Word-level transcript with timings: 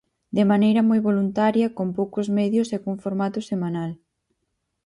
De 0.37 0.43
maneira 0.51 0.81
moi 0.89 0.99
voluntaria, 1.09 1.67
con 1.77 1.87
poucos 1.97 2.27
medios 2.39 2.67
e 2.75 2.77
cun 2.83 2.97
formato 3.05 3.39
semanal. 3.49 3.91